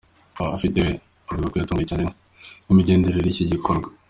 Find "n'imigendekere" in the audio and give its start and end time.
2.65-3.27